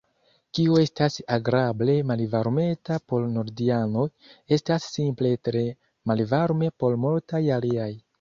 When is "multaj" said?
7.05-7.43